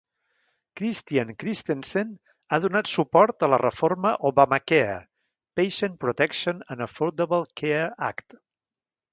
Christian-Christensen 0.79 2.13
ha 2.55 2.59
donat 2.63 2.89
suport 2.93 3.45
a 3.47 3.51
la 3.55 3.59
reforma 3.63 4.15
Obamacare 4.31 4.97
(Patient 5.61 6.01
Protection 6.07 6.67
and 6.73 6.87
Affordable 6.91 7.47
Care 7.63 7.89
Act). 8.11 8.41